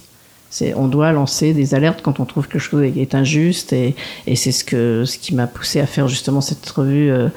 On 0.77 0.89
doit 0.89 1.13
lancer 1.13 1.53
des 1.53 1.75
alertes 1.75 2.01
quand 2.03 2.21
on 2.21 2.25
trouve 2.25 2.49
quelque 2.49 2.61
chose 2.61 2.83
est 2.83 3.15
injuste 3.15 3.73
et, 3.73 3.95
c'est 4.35 4.53
ce 4.53 4.65
que 4.65 5.05
ce 5.05 5.19
qui 5.19 5.35
m'a 5.35 5.47
poussé 5.47 5.81
à 5.81 5.87
faire 5.87 6.09
justement 6.09 6.41
cette 6.41 6.69
revue 6.69 7.11
euh, 7.11 7.29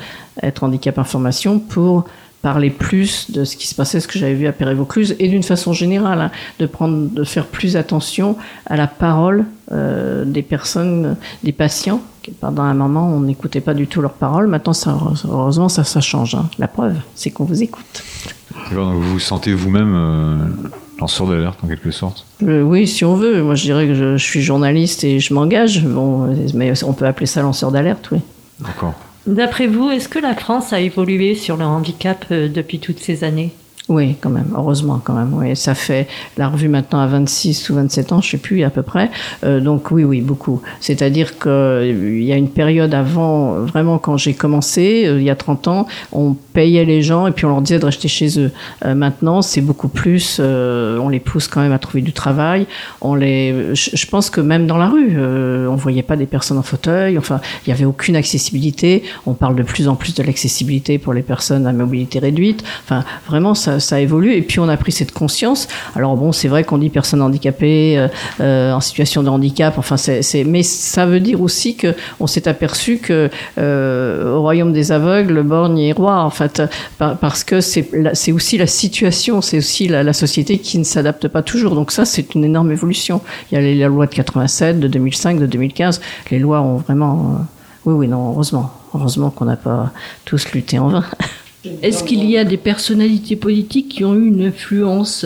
Être 0.42 0.64
handicap 0.64 0.98
information 0.98 1.60
pour 1.60 2.06
parler 2.42 2.70
plus 2.70 3.32
de 3.32 3.44
ce 3.44 3.58
qui 3.58 3.68
se 3.68 3.76
passait, 3.76 4.00
ce 4.00 4.08
que 4.08 4.18
j'avais 4.18 4.34
vu 4.34 4.48
à 4.48 4.54
Pérévaucluse, 4.54 5.16
et 5.20 5.28
d'une 5.28 5.44
façon 5.44 5.74
générale, 5.74 6.22
hein, 6.22 6.32
de 6.60 6.66
prendre, 6.66 7.10
de 7.10 7.24
faire 7.24 7.46
plus 7.46 7.76
attention 7.76 8.38
à 8.66 8.78
la 8.78 8.88
parole 8.88 9.46
euh, 9.72 10.24
des 10.26 10.42
personnes, 10.42 11.18
des 11.44 11.52
patients. 11.52 12.02
Pendant 12.40 12.64
un 12.64 12.74
moment, 12.74 13.10
on 13.10 13.22
n'écoutait 13.22 13.62
pas 13.62 13.74
du 13.74 13.88
tout 13.88 14.02
leurs 14.02 14.14
paroles. 14.14 14.48
Maintenant, 14.48 14.74
heureusement, 15.26 15.68
ça, 15.68 15.84
change. 16.02 16.36
Hein. 16.36 16.50
La 16.60 16.68
preuve, 16.68 16.96
c'est 17.16 17.32
qu'on 17.32 17.44
vous 17.44 17.64
écoute. 17.64 18.04
Vous 18.72 19.02
vous 19.02 19.20
sentez 19.20 19.54
vous-même 19.54 19.94
euh, 19.96 20.38
lanceur 21.00 21.28
d'alerte 21.28 21.60
en 21.64 21.68
quelque 21.68 21.92
sorte 21.92 22.26
euh, 22.44 22.62
Oui, 22.62 22.88
si 22.88 23.06
on 23.06 23.16
veut. 23.16 23.42
Moi, 23.42 23.56
je 23.56 23.64
dirais 23.64 23.88
que 23.88 23.94
je, 23.94 24.18
je 24.18 24.24
suis 24.24 24.42
journaliste 24.42 25.04
et 25.04 25.20
je 25.20 25.34
m'engage. 25.34 25.84
Bon, 25.84 26.36
mais 26.54 26.84
on 26.84 26.94
peut 26.94 27.06
appeler 27.06 27.26
ça 27.26 27.42
lanceur 27.42 27.72
d'alerte, 27.72 28.10
oui. 28.12 28.20
D'accord. 28.60 28.94
D'après 29.28 29.68
vous, 29.68 29.90
est-ce 29.90 30.10
que 30.10 30.20
la 30.20 30.34
France 30.34 30.74
a 30.74 30.80
évolué 30.80 31.36
sur 31.36 31.58
le 31.58 31.66
handicap 31.66 32.26
euh, 32.32 32.48
depuis 32.48 32.80
toutes 32.80 33.00
ces 33.00 33.24
années? 33.24 33.52
Oui, 33.90 34.16
quand 34.22 34.30
même, 34.30 34.52
heureusement 34.56 35.02
quand 35.04 35.14
même. 35.14 35.34
Oui, 35.34 35.56
ça 35.56 35.74
fait 35.74 36.08
la 36.38 36.48
revue 36.48 36.70
maintenant 36.70 37.00
à 37.00 37.08
26 37.08 37.70
ou 37.70 37.76
27 37.76 38.12
ans, 38.12 38.22
je 38.22 38.30
sais 38.30 38.38
plus 38.38 38.64
à 38.64 38.70
peu 38.70 38.84
près. 38.84 39.10
Euh, 39.44 39.60
donc 39.60 39.92
oui, 39.92 40.04
oui, 40.04 40.22
beaucoup. 40.22 40.62
C'est-à-dire 40.80 41.40
qu'il 41.40 42.24
y 42.24 42.32
a 42.32 42.36
une 42.36 42.50
période 42.50 42.94
avant, 42.94 43.54
vraiment 43.62 43.98
quand 43.98 44.16
j'ai 44.16 44.36
commencé, 44.36 45.06
euh, 45.08 45.20
il 45.20 45.24
y 45.24 45.30
a 45.30 45.36
30 45.36 45.68
ans, 45.68 45.88
on 46.12 46.36
payait 46.54 46.86
les 46.86 47.02
gens 47.02 47.28
et 47.28 47.32
puis 47.32 47.46
on 47.46 47.50
leur 47.50 47.62
disait 47.62 47.80
de 47.80 47.86
rester 47.86 48.08
chez 48.08 48.40
eux. 48.40 48.52
Euh, 48.86 48.96
maintenant, 48.96 49.42
c'est 49.42 49.62
beaucoup 49.62 49.88
plus, 49.88 50.38
euh, 50.40 50.98
on 51.00 51.10
les 51.10 51.20
pousse 51.20 51.48
quand 51.48 51.62
même 51.62 51.72
à 51.72 51.80
trouver 51.80 52.02
du 52.02 52.14
travail. 52.14 52.68
On 53.02 53.16
les, 53.16 53.74
je, 53.74 54.06
pense 54.08 54.30
que 54.30 54.42
même 54.42 54.68
dans 54.68 54.78
la 54.78 54.88
rue, 54.88 55.14
euh, 55.16 55.68
on 55.68 55.76
voyait 55.76 56.04
pas 56.04 56.16
des 56.16 56.26
personnes 56.26 56.58
en 56.58 56.64
fauteuil. 56.64 57.18
Enfin, 57.18 57.40
il 57.66 57.70
y 57.70 57.74
avait 57.74 57.86
aucune 57.86 58.16
accessibilité. 58.16 59.04
On 59.26 59.34
parle 59.34 59.56
de 59.56 59.64
plus 59.64 59.88
en 59.88 59.96
plus 59.96 60.14
de 60.16 60.24
l'accessibilité 60.24 60.98
pour 60.98 61.14
les 61.14 61.22
personnes 61.22 61.66
à 61.66 61.74
mobilité 61.74 62.20
réduite. 62.20 62.64
Enfin, 62.84 63.04
vraiment, 63.28 63.56
ça 63.56 63.79
ça, 63.80 63.90
ça 63.90 64.00
évolue. 64.02 64.34
Et 64.34 64.42
puis 64.42 64.60
on 64.60 64.70
a 64.70 64.78
pris 64.78 64.92
cette 64.92 65.12
conscience. 65.12 65.68
Alors 65.96 66.16
bon, 66.16 66.32
c'est 66.32 66.48
vrai 66.48 66.64
qu'on 66.64 66.78
dit 66.78 66.90
personnes 66.90 67.22
handicapées, 67.22 67.98
euh, 67.98 68.08
euh, 68.42 68.74
en 68.74 68.80
situation 68.82 69.24
de 69.24 69.30
handicap. 69.30 69.78
Enfin, 69.78 69.98
c'est, 69.98 70.44
mais 70.44 70.64
ça 70.64 71.06
veut 71.06 71.20
dire 71.20 71.42
aussi 71.42 71.76
que 71.76 71.96
on 72.20 72.28
s'est 72.28 72.48
aperçu 72.48 72.98
que 72.98 73.30
euh, 73.58 74.36
au 74.36 74.42
royaume 74.42 74.74
des 74.74 74.92
aveugles, 74.92 75.34
le 75.34 75.44
borgne 75.44 75.80
est 75.80 75.92
roi. 75.94 76.22
En 76.24 76.30
fait, 76.30 76.62
par- 76.98 77.18
parce 77.18 77.44
que 77.44 77.62
c'est, 77.62 77.90
c'est 78.14 78.32
aussi 78.32 78.58
la 78.58 78.68
situation, 78.68 79.42
c'est 79.42 79.58
aussi 79.58 79.88
la, 79.88 80.14
société 80.14 80.58
qui 80.58 80.80
ne 80.80 80.84
s'adapte 80.84 81.28
pas 81.28 81.44
toujours. 81.44 81.76
Donc 81.76 81.92
ça, 81.92 82.04
c'est 82.06 82.34
une 82.36 82.44
énorme 82.44 82.72
évolution. 82.72 83.22
Il 83.52 83.56
y 83.56 83.58
a 83.58 83.76
la 83.76 83.88
loi 83.88 84.06
de 84.08 84.14
87, 84.14 84.80
de 84.80 84.88
2005, 84.88 85.40
de 85.40 85.46
2015. 85.46 86.02
Les 86.32 86.40
lois 86.40 86.62
ont 86.62 86.78
vraiment. 86.78 87.36
euh, 87.36 87.44
oui, 87.86 87.94
oui, 87.94 88.08
non, 88.08 88.32
heureusement, 88.32 88.72
heureusement 88.94 89.30
qu'on 89.30 89.46
n'a 89.46 89.56
pas 89.56 89.92
tous 90.26 90.52
lutté 90.52 90.80
en 90.80 90.90
vain. 90.90 91.04
Est-ce 91.82 92.04
qu'il 92.04 92.30
y 92.30 92.38
a 92.38 92.44
des 92.44 92.58
personnalités 92.58 93.36
politiques 93.36 93.90
qui 93.90 94.06
ont 94.06 94.16
eu 94.16 94.28
une 94.28 94.46
influence 94.46 95.26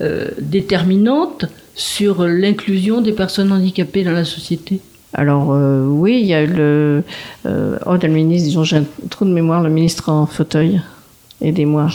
euh, 0.00 0.28
déterminante 0.40 1.46
sur 1.74 2.24
l'inclusion 2.24 3.00
des 3.00 3.12
personnes 3.12 3.52
handicapées 3.52 4.04
dans 4.04 4.12
la 4.12 4.24
société? 4.24 4.80
Alors 5.12 5.52
euh, 5.52 5.86
oui, 5.86 6.20
il 6.20 6.26
y 6.26 6.34
a 6.34 6.42
eu 6.42 6.48
le 6.48 7.04
euh, 7.46 7.78
oh, 7.86 7.94
le 8.00 8.08
ministre, 8.08 8.48
disons, 8.48 8.64
j'ai 8.64 8.78
un 8.78 8.84
trou 9.10 9.24
de 9.24 9.30
mémoire, 9.30 9.62
le 9.62 9.70
ministre 9.70 10.08
en 10.08 10.26
fauteuil. 10.26 10.80
Aidez-moi. 11.40 11.88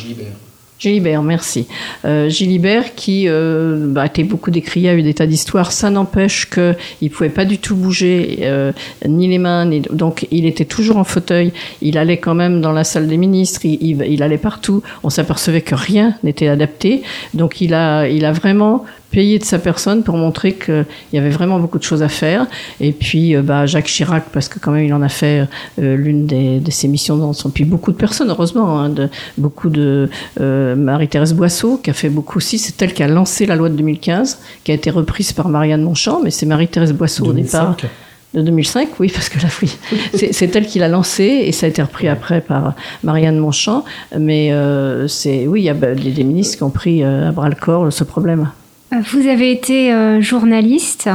Gilibert, 0.80 1.22
merci. 1.24 1.68
Euh, 2.06 2.30
Gilibert 2.30 2.96
qui 2.96 3.26
euh, 3.28 3.86
bah, 3.90 4.06
beaucoup 4.24 4.50
décrié, 4.50 4.90
a 4.90 4.96
eu 4.96 5.02
des 5.04 5.14
tas 5.14 5.28
d'histoires. 5.28 5.74
Ça 5.74 5.90
n'empêche 5.90 6.50
qu'il 6.50 6.76
ne 7.02 7.10
pouvait 7.10 7.30
pas 7.30 7.44
du 7.44 7.58
tout 7.58 7.76
bouger, 7.76 8.40
euh, 8.44 8.72
ni 9.06 9.28
les 9.28 9.40
mains, 9.40 9.66
ni... 9.66 9.82
donc 9.82 10.26
il 10.32 10.46
était 10.46 10.64
toujours 10.66 10.96
en 10.98 11.04
fauteuil. 11.04 11.52
Il 11.82 11.98
allait 11.98 12.18
quand 12.18 12.34
même 12.34 12.62
dans 12.62 12.72
la 12.72 12.86
salle 12.86 13.08
des 13.08 13.18
ministres, 13.18 13.62
il, 13.66 13.78
il- 13.82 14.06
il 14.10 14.24
allait 14.24 14.38
partout. 14.38 14.82
On 15.04 15.10
s'apercevait 15.10 15.62
que 15.62 15.76
rien 15.76 16.16
n'était 16.24 16.48
adapté. 16.48 17.02
Donc 17.34 17.60
il 17.60 17.74
a, 17.74 18.08
il 18.08 18.24
a 18.24 18.32
vraiment 18.32 18.86
payé 19.12 19.40
de 19.40 19.44
sa 19.44 19.60
personne 19.60 20.04
pour 20.04 20.18
montrer 20.18 20.54
qu'il 20.54 20.86
y 21.14 21.18
avait 21.18 21.30
vraiment 21.30 21.60
beaucoup 21.60 21.80
de 21.80 21.84
choses 21.84 22.04
à 22.04 22.10
faire. 22.10 22.48
Et 22.80 22.92
puis 22.92 23.36
euh, 23.36 23.42
bah, 23.42 23.66
Jacques 23.66 23.86
Chirac, 23.88 24.26
parce 24.32 24.48
que 24.48 24.60
quand 24.60 24.72
même 24.72 24.86
il 24.86 24.94
en 24.94 25.02
a 25.02 25.10
fait 25.10 25.48
euh, 25.82 25.96
l'une 25.96 26.26
des, 26.26 26.60
de 26.60 26.72
ses 26.72 26.88
missions 26.88 27.18
dans 27.18 27.34
son... 27.34 27.50
Puis 27.50 27.66
beaucoup 27.66 27.92
de 27.92 27.98
personnes, 27.98 28.30
heureusement, 28.30 28.80
hein, 28.80 28.90
de, 28.90 29.10
beaucoup 29.38 29.70
de... 29.70 30.10
euh, 30.40 30.76
Marie-Thérèse 30.76 31.34
Boisseau, 31.34 31.78
qui 31.78 31.90
a 31.90 31.94
fait 31.94 32.10
beaucoup 32.10 32.38
aussi, 32.38 32.58
c'est 32.58 32.82
elle 32.82 32.94
qui 32.94 33.04
a 33.04 33.08
lancé 33.08 33.46
la 33.46 33.56
loi 33.56 33.70
de 33.70 33.76
2015, 33.76 34.40
qui 34.64 34.72
a 34.72 34.76
été 34.76 34.90
reprise 34.90 35.34
par 35.34 35.50
Marianne 35.50 35.82
Monchamp, 35.82 36.22
mais 36.24 36.32
c'est 36.32 36.46
Marie-Thérèse 36.46 36.94
Boisseau 36.94 37.26
au 37.26 37.34
départ. 37.34 37.76
2005. 37.78 37.90
De 38.32 38.44
2005, 38.44 38.90
oui, 39.00 39.12
parce 39.12 39.28
que 39.28 39.40
là, 39.40 39.48
oui, 39.60 39.76
c'est 40.14 40.56
elle 40.56 40.68
qui 40.68 40.78
l'a 40.78 40.88
lancé 40.88 41.24
et 41.24 41.52
ça 41.52 41.66
a 41.66 41.70
été 41.70 41.82
repris 41.82 42.08
après 42.08 42.42
par 42.42 42.76
Marianne 43.04 43.40
Monchamp. 43.40 43.84
Mais 44.20 44.52
euh, 44.52 45.08
c'est, 45.08 45.48
oui, 45.48 45.62
il 45.62 45.64
y 45.64 45.70
a 45.70 45.74
bah, 45.74 45.96
des, 45.96 46.12
des 46.12 46.24
ministres 46.24 46.58
qui 46.58 46.64
ont 46.64 46.70
pris 46.70 47.04
euh, 47.04 47.30
à 47.30 47.32
bras 47.32 47.50
le 47.50 47.56
corps 47.56 47.92
ce 47.92 48.04
problème. 48.04 48.52
Vous 48.92 49.28
avez 49.28 49.52
été 49.52 49.94
euh, 49.94 50.20
journaliste. 50.20 51.10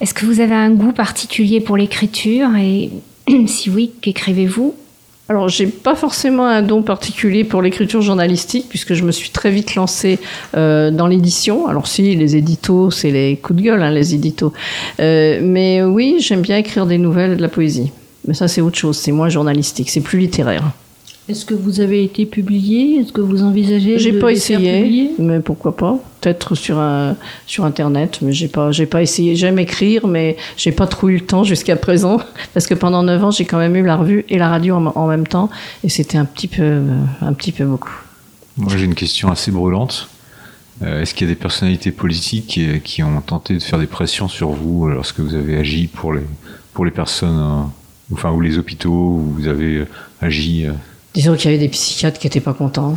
Est-ce 0.00 0.12
que 0.12 0.26
vous 0.26 0.40
avez 0.40 0.54
un 0.54 0.70
goût 0.70 0.92
particulier 0.92 1.60
pour 1.60 1.76
l'écriture 1.76 2.48
et 2.56 2.90
si 3.46 3.70
oui, 3.70 3.92
qu'écrivez-vous? 4.00 4.74
Alors, 5.28 5.48
j'ai 5.48 5.68
pas 5.68 5.94
forcément 5.94 6.46
un 6.46 6.62
don 6.62 6.82
particulier 6.82 7.44
pour 7.44 7.62
l'écriture 7.62 8.02
journalistique, 8.02 8.66
puisque 8.68 8.94
je 8.94 9.04
me 9.04 9.12
suis 9.12 9.30
très 9.30 9.52
vite 9.52 9.76
lancée 9.76 10.18
euh, 10.56 10.90
dans 10.90 11.06
l'édition. 11.06 11.68
Alors, 11.68 11.86
si, 11.86 12.16
les 12.16 12.34
éditos, 12.34 12.90
c'est 12.90 13.12
les 13.12 13.36
coups 13.36 13.60
de 13.60 13.64
gueule, 13.64 13.82
hein, 13.82 13.92
les 13.92 14.16
éditos. 14.16 14.52
Euh, 14.98 15.38
mais 15.40 15.82
oui, 15.82 16.16
j'aime 16.18 16.42
bien 16.42 16.58
écrire 16.58 16.86
des 16.86 16.98
nouvelles 16.98 17.36
de 17.36 17.42
la 17.42 17.48
poésie. 17.48 17.92
Mais 18.26 18.34
ça, 18.34 18.48
c'est 18.48 18.60
autre 18.60 18.76
chose, 18.76 18.98
c'est 18.98 19.12
moins 19.12 19.28
journalistique, 19.28 19.90
c'est 19.90 20.00
plus 20.00 20.18
littéraire. 20.18 20.64
Est-ce 21.28 21.44
que 21.44 21.54
vous 21.54 21.80
avez 21.80 22.02
été 22.02 22.26
publié? 22.26 22.96
Est-ce 22.96 23.12
que 23.12 23.20
vous 23.20 23.42
envisagez 23.42 23.98
J'ai 23.98 24.12
pas 24.12 24.30
les 24.30 24.36
essayé, 24.36 25.12
mais 25.18 25.38
pourquoi 25.40 25.76
pas? 25.76 25.98
Peut-être 26.20 26.54
sur 26.54 26.78
un, 26.78 27.16
sur 27.46 27.64
internet, 27.64 28.18
mais 28.22 28.32
j'ai 28.32 28.48
pas 28.48 28.72
j'ai 28.72 28.86
pas 28.86 29.02
essayé. 29.02 29.36
J'aime 29.36 29.58
écrire, 29.58 30.06
mais 30.06 30.36
j'ai 30.56 30.72
pas 30.72 30.86
trop 30.86 31.08
eu 31.08 31.14
le 31.14 31.24
temps 31.24 31.44
jusqu'à 31.44 31.76
présent 31.76 32.20
parce 32.54 32.66
que 32.66 32.74
pendant 32.74 33.02
9 33.02 33.24
ans 33.24 33.30
j'ai 33.30 33.44
quand 33.44 33.58
même 33.58 33.76
eu 33.76 33.84
la 33.84 33.96
revue 33.96 34.24
et 34.28 34.38
la 34.38 34.48
radio 34.48 34.74
en, 34.74 34.86
en 34.86 35.06
même 35.06 35.26
temps 35.26 35.48
et 35.84 35.88
c'était 35.88 36.18
un 36.18 36.24
petit 36.24 36.48
peu 36.48 36.80
un 37.20 37.32
petit 37.32 37.52
peu 37.52 37.64
beaucoup. 37.64 37.92
Moi, 38.56 38.72
j'ai 38.76 38.84
une 38.84 38.94
question 38.94 39.30
assez 39.30 39.50
brûlante. 39.50 40.08
Euh, 40.82 41.02
Est-ce 41.02 41.14
qu'il 41.14 41.26
y 41.26 41.30
a 41.30 41.34
des 41.34 41.40
personnalités 41.40 41.90
politiques 41.90 42.46
qui, 42.48 42.80
qui 42.80 43.02
ont 43.02 43.20
tenté 43.20 43.54
de 43.54 43.62
faire 43.62 43.78
des 43.78 43.86
pressions 43.86 44.28
sur 44.28 44.50
vous 44.50 44.88
euh, 44.88 44.94
lorsque 44.94 45.20
vous 45.20 45.34
avez 45.34 45.56
agi 45.56 45.86
pour 45.86 46.12
les, 46.12 46.22
pour 46.74 46.84
les 46.84 46.90
personnes, 46.90 47.38
euh, 47.38 48.12
enfin, 48.12 48.30
ou 48.32 48.40
les 48.40 48.58
hôpitaux, 48.58 48.90
où 48.90 49.34
vous 49.38 49.48
avez 49.48 49.84
agi 50.20 50.66
euh, 50.66 50.72
Disons 51.14 51.36
qu'il 51.36 51.50
y 51.50 51.54
avait 51.54 51.62
des 51.62 51.68
psychiatres 51.68 52.18
qui 52.18 52.26
étaient 52.26 52.40
pas 52.40 52.54
contents. 52.54 52.94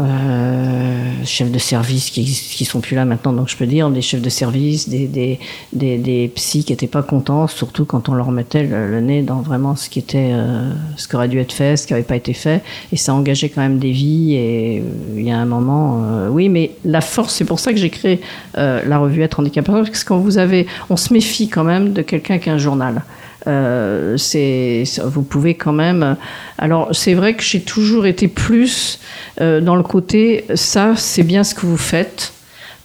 Euh, 0.00 1.24
chefs 1.24 1.52
de 1.52 1.58
service 1.60 2.10
qui 2.10 2.24
qui 2.24 2.64
sont 2.64 2.80
plus 2.80 2.96
là 2.96 3.04
maintenant, 3.04 3.32
donc 3.32 3.48
je 3.48 3.56
peux 3.56 3.64
dire 3.64 3.88
des 3.90 4.02
chefs 4.02 4.20
de 4.20 4.28
service, 4.28 4.88
des 4.88 5.06
des 5.06 5.38
des, 5.72 5.98
des 5.98 6.26
psys 6.34 6.64
qui 6.64 6.72
étaient 6.72 6.88
pas 6.88 7.04
contents, 7.04 7.46
surtout 7.46 7.84
quand 7.84 8.08
on 8.08 8.14
leur 8.14 8.32
mettait 8.32 8.64
le, 8.64 8.90
le 8.90 9.00
nez 9.00 9.22
dans 9.22 9.40
vraiment 9.40 9.76
ce 9.76 9.88
qui 9.88 10.00
était 10.00 10.30
euh, 10.32 10.72
ce 10.96 11.06
qui 11.06 11.14
aurait 11.14 11.28
dû 11.28 11.38
être 11.38 11.52
fait, 11.52 11.76
ce 11.76 11.86
qui 11.86 11.92
n'avait 11.92 12.04
pas 12.04 12.16
été 12.16 12.32
fait, 12.32 12.64
et 12.92 12.96
ça 12.96 13.14
engageait 13.14 13.50
quand 13.50 13.60
même 13.60 13.78
des 13.78 13.92
vies. 13.92 14.34
Et 14.34 14.80
euh, 14.80 15.16
il 15.16 15.22
y 15.22 15.30
a 15.30 15.38
un 15.38 15.46
moment, 15.46 16.02
euh, 16.02 16.28
oui, 16.28 16.48
mais 16.48 16.72
la 16.84 17.00
force, 17.00 17.32
c'est 17.32 17.44
pour 17.44 17.60
ça 17.60 17.72
que 17.72 17.78
j'ai 17.78 17.90
créé 17.90 18.20
euh, 18.58 18.82
la 18.84 18.98
revue 18.98 19.22
Être 19.22 19.38
handicapé, 19.38 19.70
parce 19.70 19.90
que 19.90 20.04
quand 20.08 20.18
vous 20.18 20.38
avez, 20.38 20.66
on 20.90 20.96
se 20.96 21.12
méfie 21.12 21.48
quand 21.48 21.62
même 21.62 21.92
de 21.92 22.02
quelqu'un 22.02 22.38
qui 22.38 22.50
a 22.50 22.54
un 22.54 22.58
journal. 22.58 23.04
Euh, 23.46 24.16
c'est, 24.16 24.84
vous 25.04 25.22
pouvez 25.22 25.54
quand 25.54 25.72
même. 25.72 26.16
Alors, 26.58 26.88
c'est 26.92 27.14
vrai 27.14 27.34
que 27.34 27.42
j'ai 27.42 27.60
toujours 27.60 28.06
été 28.06 28.28
plus 28.28 29.00
euh, 29.40 29.60
dans 29.60 29.76
le 29.76 29.82
côté 29.82 30.44
ça, 30.54 30.94
c'est 30.96 31.22
bien 31.22 31.44
ce 31.44 31.54
que 31.54 31.66
vous 31.66 31.76
faites. 31.76 32.33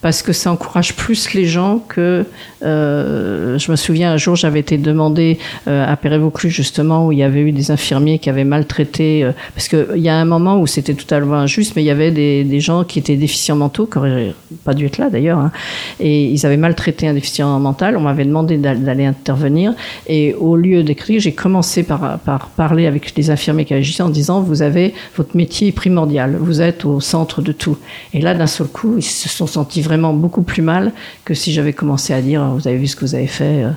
Parce 0.01 0.21
que 0.21 0.31
ça 0.31 0.49
encourage 0.51 0.95
plus 0.95 1.33
les 1.33 1.45
gens 1.45 1.79
que. 1.87 2.25
euh, 2.63 3.57
je 3.57 3.69
me 3.71 3.75
souviens 3.75 4.13
un 4.13 4.17
jour, 4.17 4.35
j'avais 4.37 4.59
été 4.61 4.77
demandé 4.77 5.37
euh, 5.67 5.85
à 5.91 5.97
Pérévaucluse, 5.97 6.53
justement, 6.53 7.07
où 7.07 7.11
il 7.11 7.17
y 7.17 7.23
avait 7.23 7.41
eu 7.41 7.51
des 7.51 7.69
infirmiers 7.71 8.17
qui 8.19 8.29
avaient 8.29 8.45
maltraité. 8.45 9.25
euh, 9.25 9.31
parce 9.55 9.67
qu'il 9.67 9.97
y 9.97 10.07
a 10.07 10.15
un 10.15 10.23
moment 10.25 10.57
où 10.61 10.67
c'était 10.67 10.93
totalement 10.93 11.35
injuste, 11.35 11.73
mais 11.75 11.83
il 11.83 11.85
y 11.85 11.89
avait 11.91 12.11
des, 12.11 12.45
des 12.45 12.59
gens 12.61 12.85
qui 12.85 12.99
étaient 12.99 13.17
déficients 13.17 13.57
mentaux, 13.57 13.87
qui 13.87 13.97
n'auraient 13.97 14.33
pas 14.63 14.73
dû 14.73 14.85
être 14.85 14.99
là 14.99 15.09
d'ailleurs, 15.09 15.39
hein, 15.39 15.51
et 15.99 16.25
ils 16.25 16.45
avaient 16.45 16.55
maltraité 16.57 17.07
un 17.07 17.13
déficient 17.13 17.59
mental. 17.59 17.97
On 17.97 18.01
m'avait 18.01 18.25
demandé 18.25 18.55
d'al- 18.57 18.81
d'aller 18.83 19.05
intervenir, 19.05 19.73
et 20.07 20.33
au 20.35 20.55
lieu 20.55 20.83
d'écrire, 20.83 21.19
j'ai 21.19 21.33
commencé 21.33 21.83
par, 21.83 22.19
par 22.19 22.47
parler 22.51 22.85
avec 22.87 23.13
les 23.17 23.31
infirmiers 23.31 23.65
qui 23.65 23.73
agissaient 23.73 24.03
en 24.03 24.09
disant 24.09 24.39
Vous 24.41 24.61
avez 24.61 24.93
votre 25.17 25.35
métier 25.35 25.67
est 25.67 25.71
primordial, 25.73 26.37
vous 26.39 26.61
êtes 26.61 26.85
au 26.85 27.01
centre 27.01 27.41
de 27.41 27.51
tout. 27.51 27.77
Et 28.13 28.21
là, 28.21 28.33
d'un 28.33 28.47
seul 28.47 28.67
coup, 28.67 28.95
ils 28.97 29.03
se 29.03 29.27
sont 29.27 29.47
sentis 29.47 29.81
vraiment 29.89 30.13
beaucoup 30.13 30.43
plus 30.43 30.61
mal 30.61 30.91
que 31.25 31.33
si 31.33 31.51
j'avais 31.51 31.73
commencé 31.73 32.13
à 32.13 32.21
dire 32.21 32.41
Vous 32.55 32.67
avez 32.67 32.77
vu 32.77 32.87
ce 32.87 32.95
que 32.95 33.01
vous 33.05 33.15
avez 33.15 33.27
fait. 33.27 33.63
euh. 33.63 33.69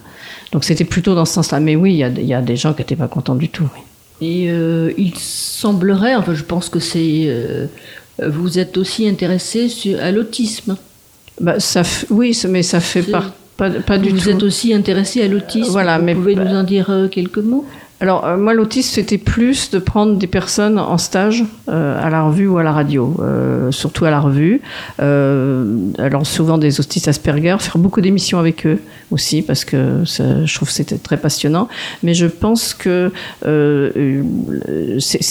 Donc 0.52 0.64
c'était 0.64 0.84
plutôt 0.84 1.14
dans 1.14 1.24
ce 1.24 1.32
sens-là. 1.34 1.58
Mais 1.60 1.74
oui, 1.76 1.92
il 1.94 1.96
y 1.96 2.04
a, 2.04 2.08
il 2.08 2.26
y 2.26 2.34
a 2.34 2.42
des 2.42 2.56
gens 2.56 2.72
qui 2.74 2.80
n'étaient 2.82 2.96
pas 3.04 3.08
contents 3.08 3.34
du 3.34 3.48
tout. 3.48 3.68
oui. 3.74 3.80
Et 4.24 4.50
euh, 4.50 4.92
il 4.98 5.12
semblerait, 5.18 6.14
enfin 6.14 6.34
je 6.34 6.44
pense 6.44 6.68
que 6.68 6.78
c'est... 6.78 7.24
euh, 7.26 7.66
vous 8.24 8.58
êtes 8.58 8.76
aussi 8.76 9.08
intéressé 9.08 9.68
sur, 9.68 9.98
à 10.00 10.12
l'autisme. 10.12 10.76
Bah, 11.40 11.58
ça, 11.58 11.82
oui, 12.10 12.38
mais 12.48 12.62
ça 12.62 12.78
fait 12.78 13.02
pas, 13.02 13.98
du 13.98 14.10
vous 14.10 14.20
tout. 14.20 14.28
êtes 14.30 14.42
aussi 14.44 14.72
intéressé 14.74 15.22
à 15.22 15.28
l'autisme. 15.28 15.70
Voilà, 15.72 15.98
vous 15.98 16.04
mais- 16.04 16.14
pouvez 16.14 16.34
nous 16.36 16.54
en 16.54 16.62
dire 16.62 17.08
quelques 17.10 17.38
mots? 17.38 17.64
Alors, 18.02 18.26
euh, 18.26 18.36
moi, 18.36 18.52
l'autisme, 18.52 18.94
c'était 18.94 19.16
plus 19.16 19.70
de 19.70 19.78
prendre 19.78 20.16
des 20.16 20.26
personnes 20.26 20.76
en 20.76 20.98
stage 20.98 21.44
euh, 21.68 22.04
à 22.04 22.10
la 22.10 22.24
revue 22.24 22.48
ou 22.48 22.58
à 22.58 22.64
la 22.64 22.72
radio, 22.72 23.14
euh, 23.20 23.70
surtout 23.70 24.04
à 24.06 24.10
la 24.10 24.18
revue. 24.18 24.60
Euh, 25.00 25.76
alors, 25.98 26.26
souvent 26.26 26.58
des 26.58 26.80
autistes 26.80 27.06
Asperger, 27.06 27.56
faire 27.60 27.78
beaucoup 27.78 28.00
d'émissions 28.00 28.40
avec 28.40 28.66
eux 28.66 28.80
aussi, 29.12 29.42
parce 29.42 29.64
que 29.64 30.04
ça- 30.04 30.44
je 30.44 30.54
trouve 30.54 30.68
que 30.68 30.74
c'était 30.74 30.98
très 30.98 31.16
passionnant. 31.16 31.68
Mais 32.02 32.14
je 32.14 32.26
pense 32.26 32.74
que 32.74 33.12
euh, 33.46 34.22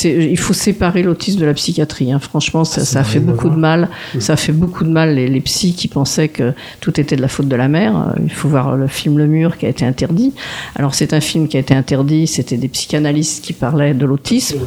il 0.04 0.38
faut 0.38 0.54
séparer 0.54 1.04
l'autisme 1.04 1.40
de 1.40 1.46
la 1.46 1.54
psychiatrie. 1.54 2.12
hein. 2.12 2.20
Franchement, 2.20 2.64
ça, 2.64 3.00
a 3.00 3.04
fait 3.04 3.20
beaucoup 3.20 3.50
de 3.50 3.56
mal. 3.56 3.90
Ça 4.20 4.34
a 4.34 4.36
fait 4.38 4.52
beaucoup 4.52 4.84
de 4.84 4.90
mal 4.90 5.16
les, 5.16 5.28
les 5.28 5.42
psys 5.42 5.74
qui 5.74 5.88
pensaient 5.88 6.30
que 6.30 6.54
tout 6.80 7.00
était 7.00 7.16
de 7.16 7.22
la 7.22 7.28
faute 7.28 7.48
de 7.48 7.56
la 7.56 7.68
mère. 7.68 8.14
Il 8.24 8.32
faut 8.32 8.48
voir 8.50 8.76
le 8.78 8.88
film 8.88 9.18
Le 9.18 9.28
Mur 9.28 9.58
qui 9.58 9.66
a 9.66 9.70
été 9.70 9.86
interdit. 9.86 10.34
Alors 10.76 10.94
c'est 10.96 11.14
un 11.14 11.22
film 11.22 11.48
qui 11.48 11.58
a 11.58 11.60
été 11.60 11.74
interdit. 11.74 12.28
C'était 12.28 12.58
des 12.58 12.68
psychanalystes 12.68 13.44
qui 13.44 13.54
parlaient 13.54 13.94
de 13.94 14.06
l'autisme 14.06 14.60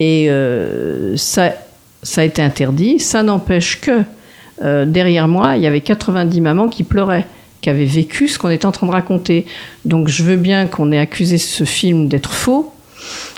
et 0.00 0.30
euh, 0.30 1.16
ça, 1.16 1.52
ça 2.02 2.20
a 2.20 2.24
été 2.24 2.42
interdit. 2.42 2.98
Ça 3.00 3.22
n'empêche 3.22 3.80
que 3.80 4.02
euh, 4.64 4.84
derrière 4.86 5.28
moi, 5.28 5.56
il 5.56 5.62
y 5.62 5.66
avait 5.66 5.80
90 5.80 6.40
mamans 6.40 6.68
qui 6.68 6.82
pleuraient 6.84 7.26
qui 7.60 7.70
avaient 7.70 7.84
vécu 7.84 8.28
ce 8.28 8.38
qu'on 8.38 8.50
était 8.50 8.66
en 8.66 8.72
train 8.72 8.86
de 8.86 8.92
raconter. 8.92 9.46
Donc 9.84 10.08
je 10.08 10.22
veux 10.22 10.36
bien 10.36 10.66
qu'on 10.66 10.92
ait 10.92 10.98
accusé 10.98 11.38
ce 11.38 11.64
film 11.64 12.08
d'être 12.08 12.32
faux, 12.32 12.72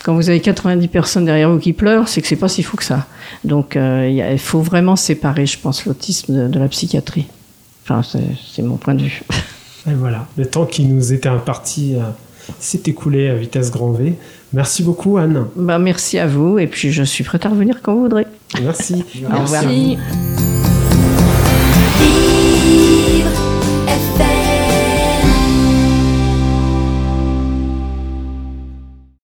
quand 0.03 0.15
vous 0.15 0.29
avez 0.29 0.39
90 0.41 0.87
personnes 0.87 1.25
derrière 1.25 1.49
vous 1.49 1.59
qui 1.59 1.73
pleurent, 1.73 2.07
c'est 2.07 2.21
que 2.21 2.27
c'est 2.27 2.35
pas 2.35 2.47
si 2.49 2.63
fou 2.63 2.77
que 2.77 2.83
ça. 2.83 3.05
Donc 3.43 3.75
euh, 3.75 4.09
il 4.33 4.39
faut 4.39 4.61
vraiment 4.61 4.95
séparer, 4.95 5.45
je 5.45 5.57
pense, 5.59 5.85
l'autisme 5.85 6.33
de, 6.35 6.47
de 6.47 6.59
la 6.59 6.67
psychiatrie. 6.67 7.27
Enfin, 7.83 8.01
c'est- 8.03 8.61
mon 8.61 8.77
point 8.77 8.95
de 8.95 9.03
vue. 9.03 9.21
Et 9.89 9.93
voilà, 9.93 10.27
le 10.37 10.45
temps 10.45 10.65
qui 10.65 10.83
nous 10.85 11.11
était 11.13 11.29
imparti 11.29 11.95
euh, 11.95 12.01
s'est 12.59 12.83
écoulé 12.85 13.29
à 13.29 13.35
vitesse 13.35 13.71
grand 13.71 13.91
V. 13.91 14.13
Merci 14.53 14.83
beaucoup, 14.83 15.17
Anne. 15.17 15.45
Bah, 15.55 15.79
merci 15.79 16.19
à 16.19 16.27
vous, 16.27 16.59
et 16.59 16.67
puis 16.67 16.91
je 16.91 17.01
suis 17.03 17.23
prête 17.23 17.45
à 17.45 17.49
revenir 17.49 17.81
quand 17.81 17.93
vous 17.95 18.01
voudrez. 18.01 18.27
Merci. 18.61 19.03
Au 19.33 19.41
revoir. 19.41 19.63
Merci. 19.63 19.97